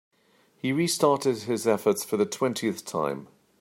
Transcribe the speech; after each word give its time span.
He 0.57 0.71
restarted 0.73 1.43
his 1.43 1.67
efforts 1.67 2.03
for 2.03 2.17
the 2.17 2.25
twentieth 2.25 2.83
time. 2.85 3.27